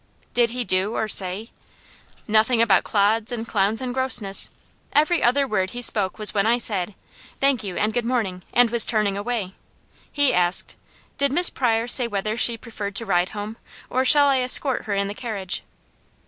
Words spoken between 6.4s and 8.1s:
I said, 'Thank you, and good